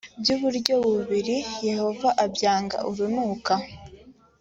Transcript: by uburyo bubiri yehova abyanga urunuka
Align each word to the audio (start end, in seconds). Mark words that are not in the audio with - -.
by 0.21 0.29
uburyo 0.35 0.73
bubiri 0.85 1.37
yehova 1.69 2.09
abyanga 2.25 2.77
urunuka 2.89 3.53